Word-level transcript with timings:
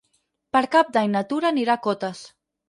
Per 0.55 0.61
Cap 0.75 0.89
d'Any 0.95 1.11
na 1.17 1.21
Tura 1.35 1.49
anirà 1.51 1.77
a 1.77 1.83
Cotes. 1.85 2.25